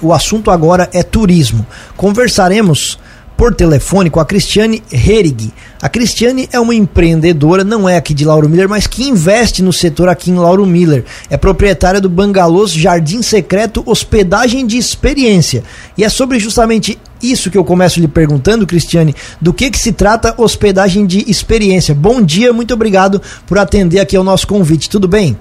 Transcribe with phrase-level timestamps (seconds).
[0.00, 1.66] O assunto agora é turismo.
[1.96, 3.00] Conversaremos
[3.36, 5.52] por telefone com a Cristiane Herig.
[5.82, 9.72] A Cristiane é uma empreendedora, não é aqui de Lauro Miller, mas que investe no
[9.72, 11.04] setor aqui em Lauro Miller.
[11.28, 15.64] É proprietária do Bangalôs Jardim Secreto Hospedagem de Experiência.
[15.96, 19.90] E é sobre justamente isso que eu começo lhe perguntando, Cristiane, do que que se
[19.90, 21.92] trata hospedagem de experiência.
[21.92, 24.88] Bom dia, muito obrigado por atender aqui ao nosso convite.
[24.88, 25.36] Tudo bem?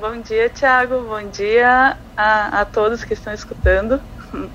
[0.00, 1.00] Bom dia, Tiago.
[1.00, 4.00] Bom dia a, a, todos que estão escutando.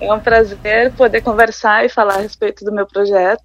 [0.00, 3.44] É um prazer poder conversar e falar a respeito do meu projeto.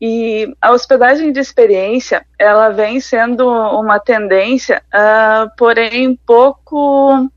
[0.00, 7.28] E a hospedagem de experiência, ela vem sendo uma tendência, uh, porém pouco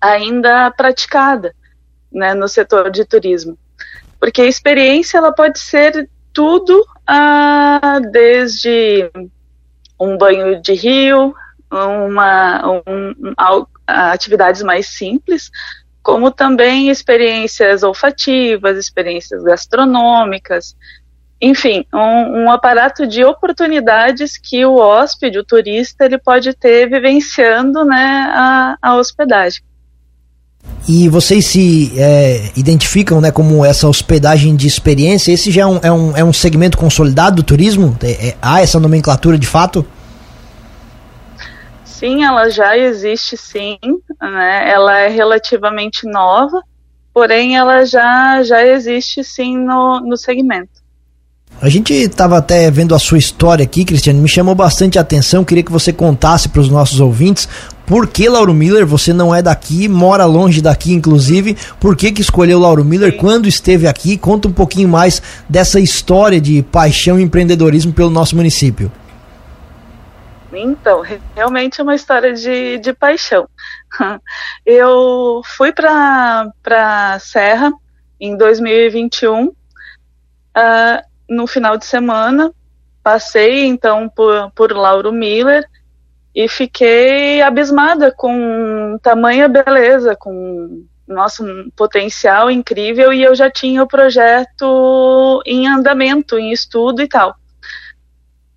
[0.00, 1.54] ainda praticada
[2.10, 3.56] né, no setor de turismo.
[4.18, 9.10] Porque a experiência ela pode ser tudo, uh, desde
[10.00, 11.34] um banho de rio,
[11.70, 13.14] uma, um,
[13.86, 15.50] atividades mais simples,
[16.02, 20.74] como também experiências olfativas, experiências gastronômicas,
[21.40, 27.82] enfim, um, um, aparato de oportunidades que o hóspede, o turista, ele pode ter vivenciando
[27.84, 29.62] né, a, a hospedagem.
[30.86, 35.32] E vocês se é, identificam né, como essa hospedagem de experiência?
[35.32, 37.96] Esse já é um, é um, é um segmento consolidado do turismo?
[38.02, 39.86] É, é há essa nomenclatura de fato?
[42.00, 43.76] Sim, ela já existe sim,
[44.18, 44.70] né?
[44.70, 46.62] Ela é relativamente nova,
[47.12, 50.80] porém ela já, já existe sim no, no segmento.
[51.60, 55.44] A gente estava até vendo a sua história aqui, Cristiane, me chamou bastante a atenção,
[55.44, 57.46] queria que você contasse para os nossos ouvintes
[57.84, 62.22] por que Lauro Miller, você não é daqui, mora longe daqui inclusive, por que, que
[62.22, 67.22] escolheu Lauro Miller, quando esteve aqui, conta um pouquinho mais dessa história de paixão e
[67.22, 68.90] empreendedorismo pelo nosso município.
[70.52, 71.02] Então,
[71.34, 73.48] realmente é uma história de, de paixão.
[74.66, 77.72] Eu fui para a Serra
[78.20, 79.54] em 2021, uh,
[80.54, 82.52] ah, no final de semana,
[83.02, 85.64] passei então por, por Lauro Miller
[86.34, 93.82] e fiquei abismada com tamanha beleza, com nosso um potencial incrível e eu já tinha
[93.82, 97.39] o projeto em andamento, em estudo e tal.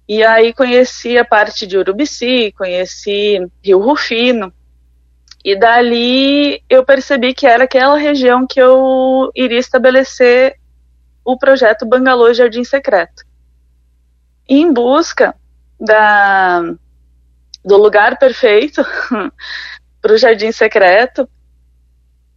[0.08, 4.54] E aí conheci a parte de Urubici, conheci Rio Rufino.
[5.44, 10.58] E dali eu percebi que era aquela região que eu iria estabelecer
[11.24, 13.24] o projeto Bangalô Jardim Secreto.
[14.48, 15.36] E em busca
[15.80, 16.62] da,
[17.64, 18.86] do lugar perfeito
[20.02, 21.30] para o Jardim Secreto,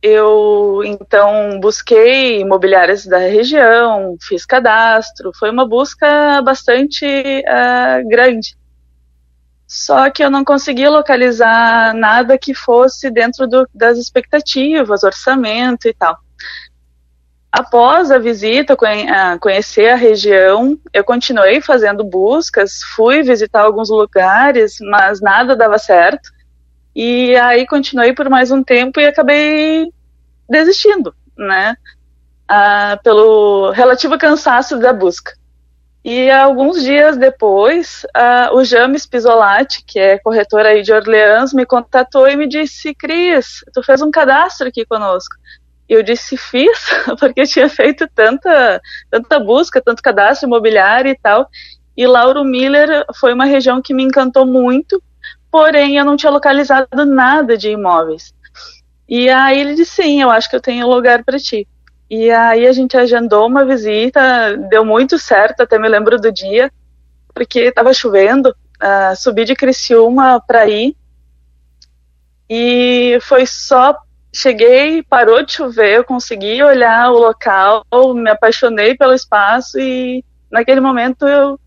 [0.03, 8.57] eu então busquei imobiliárias da região, fiz cadastro, foi uma busca bastante uh, grande.
[9.67, 15.95] Só que eu não consegui localizar nada que fosse dentro do, das expectativas, orçamento e
[15.95, 16.17] tal.
[17.51, 18.77] Após a visita,
[19.41, 26.36] conhecer a região, eu continuei fazendo buscas, fui visitar alguns lugares, mas nada dava certo.
[26.99, 29.93] E aí continuei por mais um tempo e acabei
[30.49, 31.77] desistindo, né?
[32.49, 35.35] Ah, pelo relativo cansaço da busca.
[36.03, 41.67] E alguns dias depois, ah, o James Pisolati, que é corretor aí de Orleans, me
[41.67, 45.37] contatou e me disse: Cris, tu fez um cadastro aqui conosco.
[45.87, 46.79] Eu disse: fiz,
[47.21, 48.81] porque tinha feito tanta,
[49.11, 51.47] tanta busca, tanto cadastro imobiliário e tal.
[51.95, 55.03] E Lauro Miller foi uma região que me encantou muito,
[55.57, 58.35] porém eu não tinha localizado nada de imóveis.
[59.09, 61.67] E aí ele disse, sim, eu acho que eu tenho lugar para ti.
[62.11, 66.71] E aí a gente agendou uma visita, deu muito certo, até me lembro do dia,
[67.33, 70.95] porque estava chovendo, uh, subi de Criciúma para ir,
[72.51, 73.97] e foi só,
[74.35, 77.83] cheguei, parou de chover, eu consegui olhar o local,
[78.15, 81.59] me apaixonei pelo espaço e naquele momento eu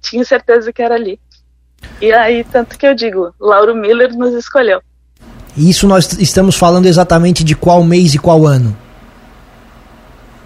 [0.00, 1.20] tinha certeza que era ali.
[2.00, 4.80] E aí, tanto que eu digo, Lauro Miller nos escolheu.
[5.56, 8.76] Isso nós estamos falando exatamente de qual mês e qual ano?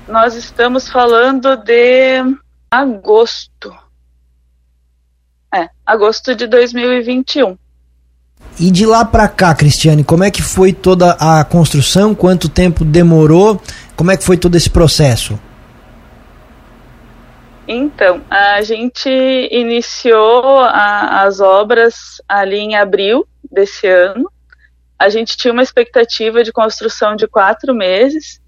[0.08, 2.22] Nós estamos falando de
[2.70, 3.72] agosto.
[5.54, 7.56] É, agosto de 2021.
[8.58, 12.14] E de lá para cá, Cristiane, como é que foi toda a construção?
[12.14, 13.60] Quanto tempo demorou?
[13.94, 15.38] Como é que foi todo esse processo?
[17.68, 19.08] Então, a gente
[19.50, 24.30] iniciou a, as obras ali em abril desse ano
[24.98, 28.40] a gente tinha uma expectativa de construção de quatro meses.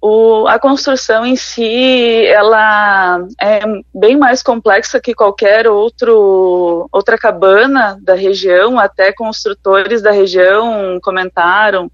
[0.00, 3.60] O, a construção em si, ela é
[3.94, 11.90] bem mais complexa que qualquer outro, outra cabana da região, até construtores da região comentaram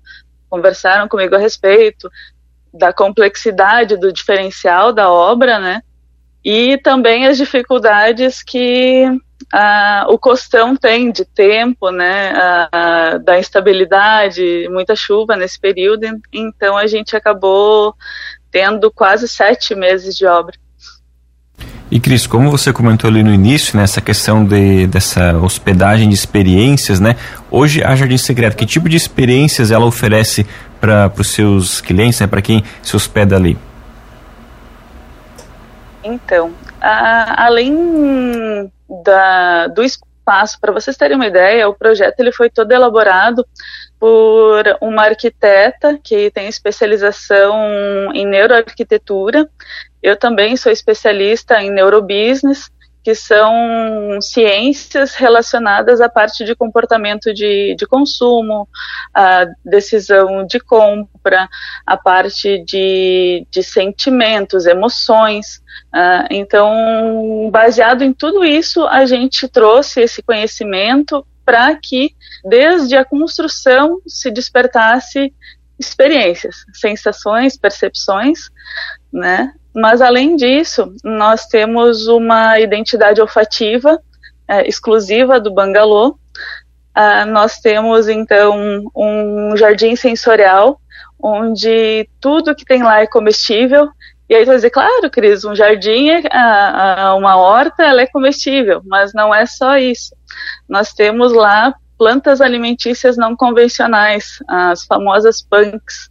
[0.51, 2.11] conversaram comigo a respeito
[2.73, 5.83] da complexidade do diferencial da obra, né?
[6.51, 9.05] E também as dificuldades que
[9.53, 12.33] ah, o costão tem de tempo, né?
[12.73, 17.95] Ah, da instabilidade, muita chuva nesse período, então a gente acabou
[18.51, 20.55] tendo quase sete meses de obra.
[21.91, 26.99] E Cris, como você comentou ali no início, né, questão de, dessa hospedagem de experiências,
[26.99, 27.15] né?
[27.51, 30.47] Hoje a Jardim Secreto, que tipo de experiências ela oferece
[30.81, 32.27] para os seus clientes, né?
[32.27, 33.68] Para quem se hospeda ali?
[36.09, 38.73] Então, a, além
[39.05, 43.47] da, do espaço, para vocês terem uma ideia, o projeto ele foi todo elaborado
[43.99, 49.49] por uma arquiteta que tem especialização em neuroarquitetura.
[50.03, 52.71] Eu também sou especialista em neurobusiness,
[53.03, 58.69] que são ciências relacionadas à parte de comportamento de, de consumo,
[59.15, 61.49] a decisão de compra,
[61.87, 65.63] a parte de, de sentimentos, emoções.
[65.95, 72.15] Uh, então, baseado em tudo isso, a gente trouxe esse conhecimento para que,
[72.45, 75.33] desde a construção, se despertasse
[75.79, 78.51] experiências, sensações, percepções,
[79.13, 79.55] né?
[79.81, 84.01] Mas além disso, nós temos uma identidade olfativa
[84.47, 86.19] é, exclusiva do Bangalô.
[86.95, 90.81] Ah, nós temos então um jardim sensorial
[91.21, 93.91] onde tudo que tem lá é comestível.
[94.29, 98.83] E aí tu vai dizer, claro, Cris, um jardim, é, uma horta, ela é comestível,
[98.85, 100.15] mas não é só isso
[100.69, 106.11] nós temos lá plantas alimentícias não convencionais, as famosas punks.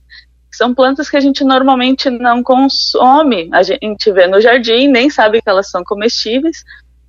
[0.57, 5.39] São plantas que a gente normalmente não consome, a gente vê no jardim, nem sabe
[5.39, 6.63] que elas são comestíveis,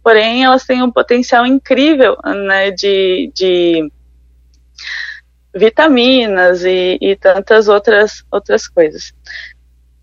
[0.04, 3.90] porém elas têm um potencial incrível né, de, de
[5.54, 9.14] vitaminas e, e tantas outras, outras coisas.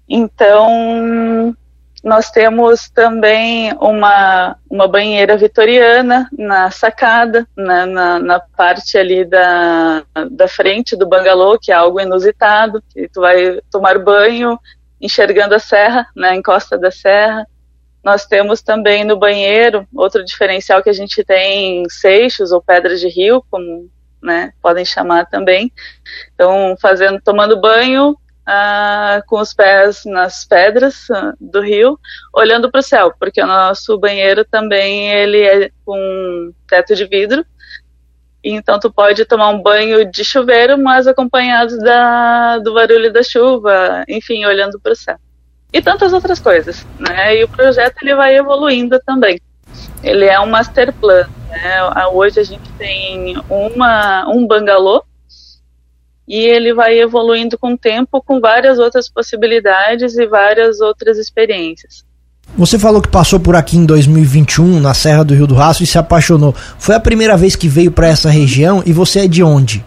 [0.10, 1.56] Então,
[2.06, 10.04] nós temos também uma, uma banheira vitoriana na sacada, na, na, na, parte ali da,
[10.30, 14.60] da frente do bangalô, que é algo inusitado, que tu vai tomar banho
[15.02, 17.48] enxergando a serra, na né, encosta da serra.
[18.04, 23.08] Nós temos também no banheiro, outro diferencial que a gente tem seixos ou pedras de
[23.10, 23.90] rio, como
[24.22, 25.72] né, podem chamar também.
[26.36, 32.00] Então, fazendo, tomando banho, ah, com os pés nas pedras ah, do rio,
[32.34, 37.46] olhando para o céu, porque o nosso banheiro também ele é com teto de vidro.
[38.44, 44.04] Então tu pode tomar um banho de chuveiro, mas acompanhado da, do barulho da chuva,
[44.08, 45.18] enfim, olhando para o céu.
[45.74, 47.38] E tantas outras coisas, né?
[47.38, 49.42] E o projeto ele vai evoluindo também.
[50.04, 51.28] Ele é um master plan.
[51.50, 52.08] Né?
[52.14, 55.04] Hoje a gente tem uma, um bangalô
[56.28, 62.04] e ele vai evoluindo com o tempo com várias outras possibilidades e várias outras experiências.
[62.58, 65.88] Você falou que passou por aqui em 2021 na Serra do Rio do Rastro e
[65.88, 66.54] se apaixonou.
[66.54, 69.86] Foi a primeira vez que veio para essa região e você é de onde?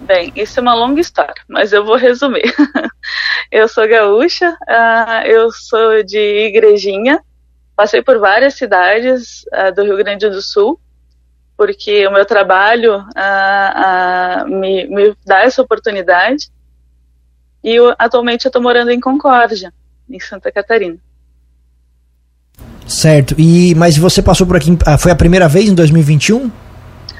[0.00, 2.42] Bem, isso é uma longa história, mas eu vou resumir.
[3.52, 7.20] eu sou gaúcha, uh, eu sou de Igrejinha,
[7.76, 10.80] passei por várias cidades uh, do Rio Grande do Sul
[11.60, 13.04] porque o meu trabalho
[14.46, 16.48] me, me, dá essa oportunidade.
[17.62, 19.70] E eu, atualmente eu estou morando em Concórdia,
[20.08, 20.96] em Santa Catarina.
[22.86, 23.34] Certo.
[23.36, 24.74] E mas você passou por aqui?
[24.86, 26.50] Ah, foi a primeira vez em 2021?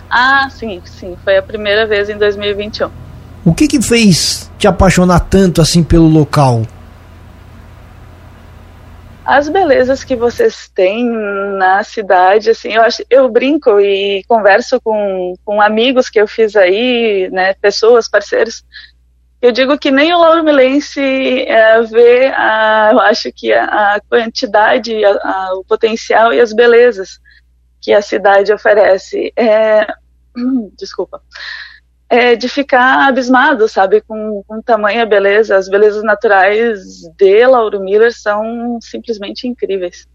[0.08, 1.18] Ah, sim, sim.
[1.22, 2.90] Foi a primeira vez em 2021.
[3.44, 6.62] O que que fez te apaixonar tanto assim pelo local?
[9.24, 15.34] As belezas que vocês têm na cidade, assim, eu acho, eu brinco e converso com,
[15.44, 18.64] com amigos que eu fiz aí, né, pessoas, parceiros,
[19.40, 24.00] eu digo que nem o Lauro Milense é, vê, a, eu acho que a, a
[24.00, 27.18] quantidade, a, a, o potencial e as belezas
[27.80, 29.32] que a cidade oferece.
[29.34, 29.86] É,
[30.76, 31.22] desculpa
[32.10, 35.56] é, de ficar abismado, sabe, com, com tamanha beleza.
[35.56, 36.80] As belezas naturais
[37.16, 40.08] de Lauro Miller são simplesmente incríveis.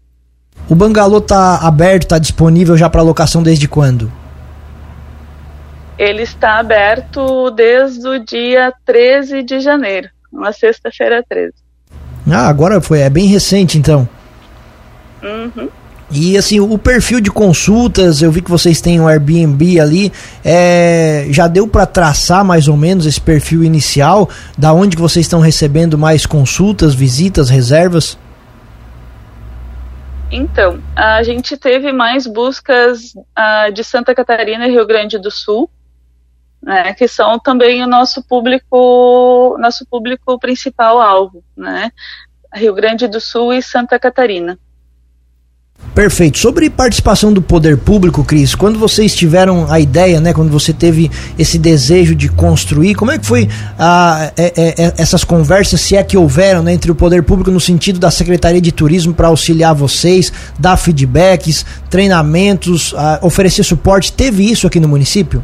[0.68, 4.12] O bangalô tá aberto, tá disponível já para locação desde quando?
[5.98, 11.54] Ele está aberto desde o dia 13 de janeiro, uma sexta-feira 13.
[12.30, 14.06] Ah, agora foi, é bem recente então.
[15.22, 15.70] Uhum.
[16.10, 20.12] E assim, o perfil de consultas, eu vi que vocês têm um Airbnb ali,
[20.44, 25.26] é, já deu para traçar mais ou menos esse perfil inicial, da onde que vocês
[25.26, 28.16] estão recebendo mais consultas, visitas, reservas?
[30.30, 35.68] Então, a gente teve mais buscas uh, de Santa Catarina e Rio Grande do Sul,
[36.62, 41.90] né, que são também o nosso público, nosso público principal alvo, né,
[42.54, 44.58] Rio Grande do Sul e Santa Catarina.
[45.96, 46.38] Perfeito.
[46.38, 51.10] Sobre participação do poder público, Cris, quando vocês tiveram a ideia, né, quando você teve
[51.38, 55.96] esse desejo de construir, como é que foi a, é, é, é essas conversas, se
[55.96, 59.28] é que houveram, né, entre o poder público no sentido da Secretaria de Turismo para
[59.28, 64.12] auxiliar vocês, dar feedbacks, treinamentos, a, oferecer suporte?
[64.12, 65.42] Teve isso aqui no município?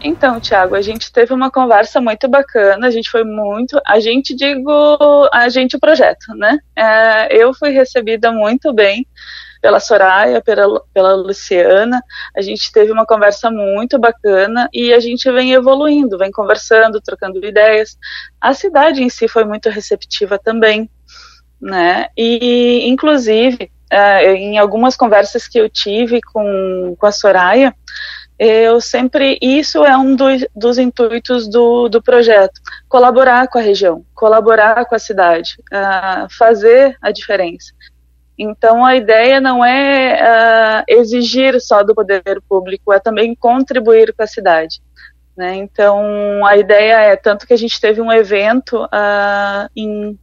[0.00, 4.34] Então, Tiago, a gente teve uma conversa muito bacana, a gente foi muito, a gente
[4.34, 4.70] digo,
[5.32, 6.58] a gente o projeto, né?
[6.76, 9.04] É, eu fui recebida muito bem
[9.60, 12.00] pela Soraya, pela, pela Luciana,
[12.36, 17.44] a gente teve uma conversa muito bacana e a gente vem evoluindo, vem conversando, trocando
[17.44, 17.98] ideias.
[18.40, 20.88] A cidade em si foi muito receptiva também,
[21.60, 22.06] né?
[22.16, 27.74] E, inclusive, é, em algumas conversas que eu tive com, com a Soraya,
[28.38, 34.04] eu sempre, isso é um do, dos intuitos do, do projeto, colaborar com a região,
[34.14, 37.72] colaborar com a cidade, uh, fazer a diferença.
[38.38, 44.22] Então a ideia não é uh, exigir só do poder público, é também contribuir com
[44.22, 44.80] a cidade.
[45.36, 45.56] Né?
[45.56, 50.16] Então a ideia é tanto que a gente teve um evento uh, em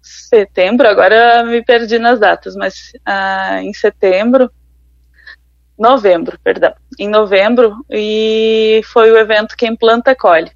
[0.00, 2.92] setembro, agora me perdi nas datas, mas
[3.62, 4.50] em setembro
[5.78, 10.50] novembro, perdão, em novembro, e foi o evento Quem Planta Colhe,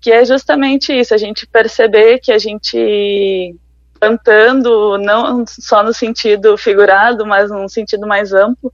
[0.00, 3.54] que é justamente isso, a gente perceber que a gente
[3.98, 8.72] plantando, não só no sentido figurado, mas num sentido mais amplo,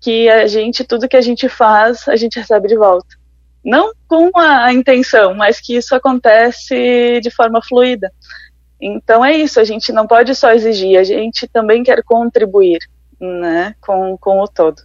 [0.00, 3.16] que a gente, tudo que a gente faz, a gente recebe de volta.
[3.64, 8.12] Não com a, intenção, mas que isso acontece de forma fluida.
[8.78, 12.80] Então é isso, a gente não pode só exigir, a gente também quer contribuir
[13.18, 14.82] né, com, com o todo.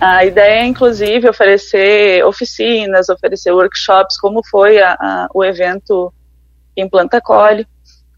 [0.00, 6.12] A ideia é, inclusive, oferecer oficinas, oferecer workshops, como foi a, a, o evento
[6.76, 7.66] em Planta Colhe,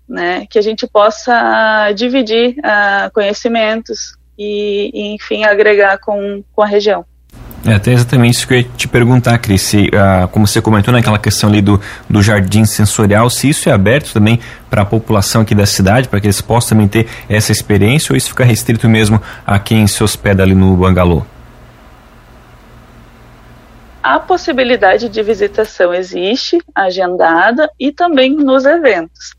[0.07, 6.67] né, que a gente possa dividir uh, conhecimentos e, e, enfim, agregar com, com a
[6.67, 7.05] região.
[7.65, 9.63] É até exatamente isso que eu ia te perguntar, Cris.
[9.63, 13.73] Se, uh, como você comentou naquela questão ali do, do jardim sensorial, se isso é
[13.73, 17.53] aberto também para a população aqui da cidade, para que eles possam também ter essa
[17.53, 21.23] experiência, ou isso fica restrito mesmo a quem se hospeda ali no Bangalô?
[24.15, 29.37] A possibilidade de visitação existe, agendada, e também nos eventos.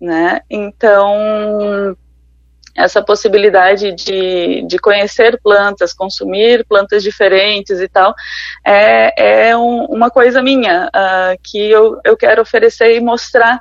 [0.00, 0.40] Né?
[0.50, 1.96] Então,
[2.74, 8.12] essa possibilidade de, de conhecer plantas, consumir plantas diferentes e tal,
[8.66, 13.60] é, é um, uma coisa minha, uh, que eu, eu quero oferecer e mostrar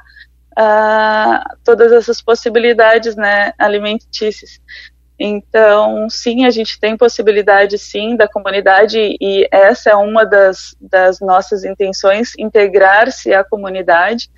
[0.58, 4.60] uh, todas essas possibilidades né, alimentícias.
[5.20, 11.20] Então, sim, a gente tem possibilidade, sim, da comunidade, e essa é uma das, das
[11.20, 14.30] nossas intenções, integrar-se à comunidade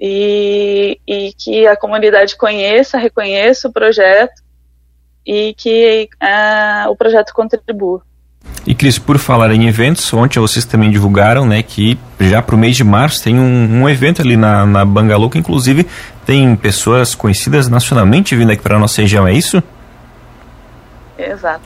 [0.00, 4.42] e, e, que a comunidade conheça, reconheça o projeto
[5.24, 8.02] e que uh, o projeto contribua.
[8.66, 12.58] E Cris, por falar em eventos, ontem vocês também divulgaram né, que já para o
[12.58, 15.86] mês de março tem um, um evento ali na, na Bangalô, que inclusive
[16.24, 19.62] tem pessoas conhecidas nacionalmente vindo aqui para a nossa região, é isso?
[21.18, 21.64] Exato.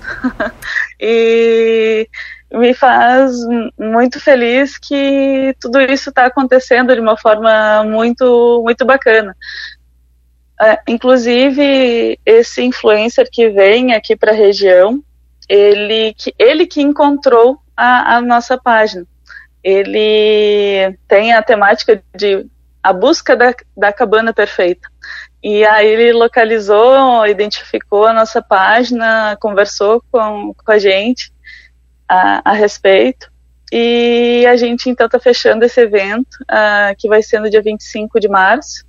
[1.00, 2.09] e
[2.52, 3.33] me faz
[3.78, 9.37] muito feliz que tudo isso está acontecendo de uma forma muito, muito bacana.
[10.61, 15.02] É, inclusive, esse influencer que vem aqui para a região,
[15.49, 19.07] ele que, ele que encontrou a, a nossa página.
[19.64, 22.47] Ele tem a temática de
[22.83, 24.88] a busca da, da cabana perfeita.
[25.42, 31.32] E aí ele localizou, identificou a nossa página, conversou com, com a gente
[32.09, 33.30] a, a respeito.
[33.73, 38.20] E a gente então está fechando esse evento, uh, que vai ser no dia 25
[38.20, 38.85] de março.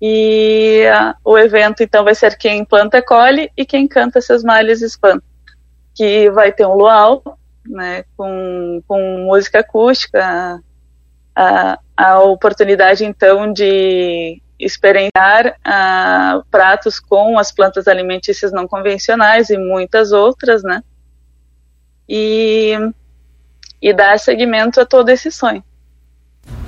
[0.00, 4.82] E uh, o evento então vai ser quem planta colhe e quem canta seus males
[4.82, 5.24] espanta.
[5.94, 7.22] Que vai ter um luau,
[7.66, 10.62] né, com, com música acústica,
[11.34, 19.58] a, a oportunidade então de experienciar uh, pratos com as plantas alimentícias não convencionais e
[19.58, 20.82] muitas outras, né?
[22.08, 22.72] E,
[23.80, 25.62] e dar seguimento a todo esse sonho.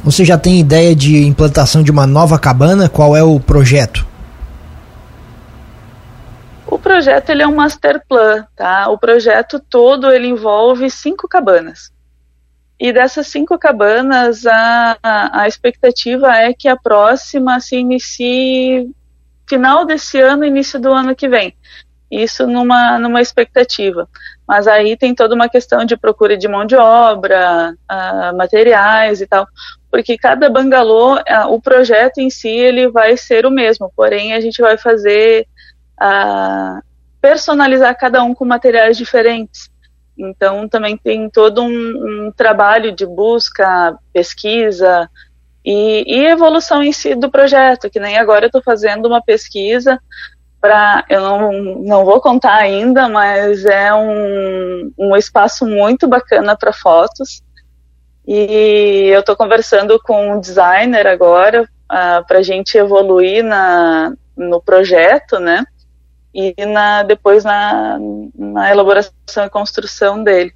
[0.05, 2.89] Você já tem ideia de implantação de uma nova cabana?
[2.89, 4.07] Qual é o projeto?
[6.67, 8.89] O projeto ele é um master plan, tá?
[8.89, 11.91] O projeto todo ele envolve cinco cabanas.
[12.79, 18.91] E dessas cinco cabanas, a, a, expectativa é que a próxima se inicie
[19.49, 21.55] final desse ano, início do ano que vem.
[22.11, 24.09] isso numa, numa expectativa.
[24.47, 29.27] Mas aí tem toda uma questão de procura de mão de obra, uh, materiais e
[29.27, 29.47] tal,
[29.91, 34.41] porque cada bangalô, uh, o projeto em si, ele vai ser o mesmo, porém a
[34.41, 35.49] gente vai fazer,
[36.01, 36.81] uh,
[37.21, 39.71] personalizar cada um com materiais diferentes.
[40.17, 45.11] Então também tem todo um, um trabalho de busca, pesquisa
[45.65, 50.01] e, e, evolução em si do projeto, que nem agora eu estou fazendo uma pesquisa
[50.61, 56.73] para eu não, não vou contar ainda, mas é um, um espaço muito bacana para
[56.73, 57.43] fotos.
[58.27, 64.61] E eu estou conversando com um designer agora uh, para a gente evoluir na, no
[64.61, 65.65] projeto, né?
[66.39, 67.99] E na, depois na,
[68.35, 70.53] na elaboração e construção dele.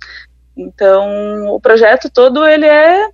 [0.54, 3.08] Então, o projeto todo ele é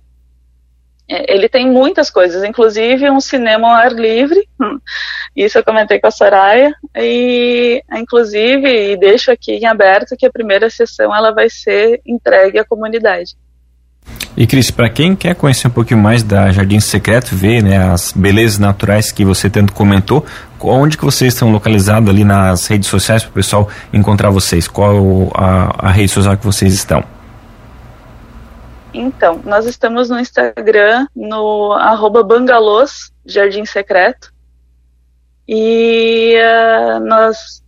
[1.09, 4.47] é, ele tem muitas coisas, inclusive um cinema ao ar livre,
[5.33, 10.31] isso eu comentei com a Soraya, e inclusive e deixo aqui em aberto que a
[10.31, 13.37] primeira sessão ela vai ser entregue à comunidade.
[14.37, 18.11] E Cris, para quem quer conhecer um pouquinho mais da Jardim Secreto, ver né, as
[18.11, 20.23] belezas naturais que você tanto comentou,
[20.61, 24.67] onde que vocês estão localizados ali nas redes sociais para o pessoal encontrar vocês?
[24.67, 27.03] Qual a, a rede social que vocês estão?
[28.93, 34.31] Então, nós estamos no Instagram, no arroba bangalôs, Jardim Secreto.
[35.47, 37.63] E uh, nós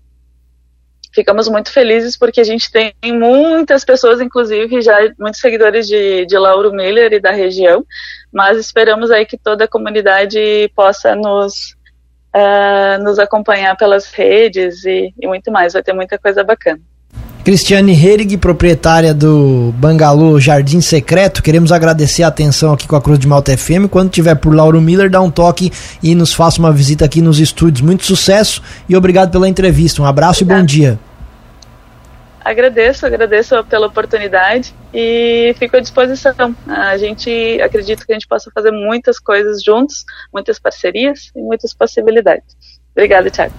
[1.20, 6.38] ficamos muito felizes porque a gente tem muitas pessoas, inclusive já muitos seguidores de, de
[6.38, 7.86] Lauro Miller e da região,
[8.32, 11.76] mas esperamos aí que toda a comunidade possa nos,
[12.34, 15.74] uh, nos acompanhar pelas redes e, e muito mais.
[15.74, 16.80] Vai ter muita coisa bacana.
[17.44, 21.42] Cristiane Herig, proprietária do Bangalô Jardim Secreto.
[21.42, 23.88] Queremos agradecer a atenção aqui com a Cruz de Malta FM.
[23.90, 25.72] Quando tiver por Lauro Miller, dá um toque
[26.04, 27.82] e nos faça uma visita aqui nos estúdios.
[27.82, 30.02] Muito sucesso e obrigado pela entrevista.
[30.02, 31.00] Um abraço e bom dia.
[32.50, 36.56] Agradeço, agradeço pela oportunidade e fico à disposição.
[36.68, 41.76] A gente acredita que a gente possa fazer muitas coisas juntos, muitas parcerias e muitas
[41.76, 42.58] possibilidades.
[42.92, 43.54] Obrigada, Thiago.